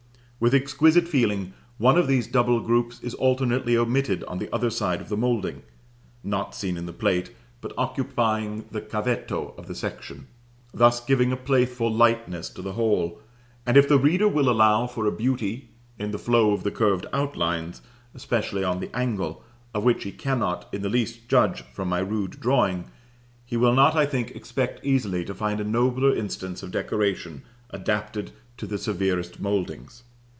With 0.41 0.55
exquisite 0.55 1.07
feeling, 1.07 1.53
one 1.77 1.99
of 1.99 2.07
these 2.07 2.25
double 2.25 2.61
groups 2.61 2.99
is 3.01 3.13
alternately 3.13 3.77
omitted 3.77 4.23
on 4.23 4.39
the 4.39 4.51
other 4.51 4.71
side 4.71 4.99
of 4.99 5.07
the 5.07 5.15
moulding 5.15 5.61
(not 6.23 6.55
seen 6.55 6.77
in 6.77 6.87
the 6.87 6.93
Plate, 6.93 7.29
but 7.61 7.73
occupying 7.77 8.65
the 8.71 8.81
cavetto 8.81 9.53
of 9.55 9.67
the 9.67 9.75
section), 9.75 10.25
thus 10.73 10.99
giving 10.99 11.31
a 11.31 11.37
playful 11.37 11.93
lightness 11.93 12.49
to 12.49 12.63
the 12.63 12.73
whole; 12.73 13.19
and 13.67 13.77
if 13.77 13.87
the 13.87 13.99
reader 13.99 14.27
will 14.27 14.49
allow 14.49 14.87
for 14.87 15.05
a 15.05 15.11
beauty 15.11 15.69
in 15.99 16.09
the 16.09 16.17
flow 16.17 16.53
of 16.53 16.63
the 16.63 16.71
curved 16.71 17.05
outlines 17.13 17.83
(especially 18.15 18.63
on 18.63 18.79
the 18.79 18.89
angle), 18.97 19.43
of 19.75 19.83
which 19.83 20.05
he 20.05 20.11
cannot 20.11 20.67
in 20.73 20.81
the 20.81 20.89
least 20.89 21.29
judge 21.29 21.61
from 21.71 21.87
my 21.87 21.99
rude 21.99 22.39
drawing, 22.39 22.85
he 23.45 23.57
will 23.57 23.75
not, 23.75 23.93
I 23.95 24.07
think, 24.07 24.31
expect 24.31 24.83
easily 24.83 25.23
to 25.23 25.35
find 25.35 25.59
a 25.59 25.63
nobler 25.63 26.15
instance 26.15 26.63
of 26.63 26.71
decoration 26.71 27.43
adapted 27.69 28.31
to 28.57 28.65
the 28.65 28.79
severest 28.79 29.39
mouldings. 29.39 30.01